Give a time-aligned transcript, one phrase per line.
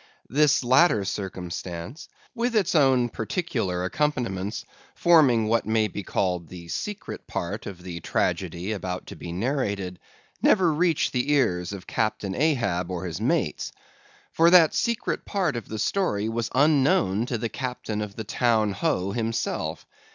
[0.29, 7.27] This latter circumstance, with its own particular accompaniments, forming what may be called the secret
[7.27, 9.99] part of the tragedy about to be narrated,
[10.41, 13.71] never reached the ears of Captain Ahab or his mates.
[14.31, 18.71] For that secret part of the story was unknown to the captain of the Town
[18.71, 19.85] Ho himself.